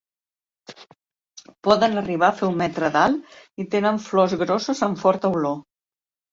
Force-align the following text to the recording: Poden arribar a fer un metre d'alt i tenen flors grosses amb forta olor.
Poden 1.67 1.99
arribar 2.01 2.31
a 2.33 2.35
fer 2.41 2.49
un 2.49 2.57
metre 2.63 2.91
d'alt 2.97 3.39
i 3.65 3.69
tenen 3.77 4.03
flors 4.09 4.37
grosses 4.47 4.85
amb 4.91 5.05
forta 5.07 5.35
olor. 5.41 5.65